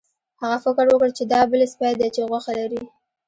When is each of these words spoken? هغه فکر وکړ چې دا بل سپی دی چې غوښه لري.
هغه 0.41 0.57
فکر 0.65 0.85
وکړ 0.91 1.09
چې 1.17 1.23
دا 1.33 1.41
بل 1.51 1.61
سپی 1.73 1.93
دی 1.99 2.07
چې 2.15 2.27
غوښه 2.29 2.51
لري. 2.59 2.81